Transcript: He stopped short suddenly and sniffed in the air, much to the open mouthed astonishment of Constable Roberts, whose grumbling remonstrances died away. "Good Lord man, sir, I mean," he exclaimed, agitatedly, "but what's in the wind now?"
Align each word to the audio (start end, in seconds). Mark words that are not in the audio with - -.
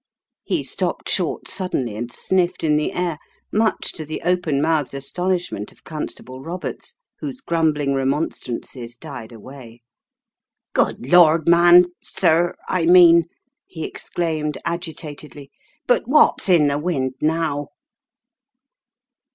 He 0.43 0.63
stopped 0.63 1.07
short 1.09 1.47
suddenly 1.47 1.95
and 1.95 2.11
sniffed 2.11 2.63
in 2.63 2.75
the 2.75 2.91
air, 2.91 3.19
much 3.51 3.93
to 3.93 4.03
the 4.03 4.19
open 4.23 4.59
mouthed 4.59 4.95
astonishment 4.95 5.71
of 5.71 5.83
Constable 5.83 6.41
Roberts, 6.41 6.95
whose 7.19 7.39
grumbling 7.39 7.93
remonstrances 7.93 8.95
died 8.95 9.31
away. 9.31 9.83
"Good 10.73 11.05
Lord 11.11 11.47
man, 11.47 11.85
sir, 12.01 12.55
I 12.67 12.87
mean," 12.87 13.25
he 13.67 13.83
exclaimed, 13.85 14.57
agitatedly, 14.65 15.51
"but 15.85 16.07
what's 16.07 16.49
in 16.49 16.67
the 16.67 16.79
wind 16.79 17.13
now?" 17.21 17.67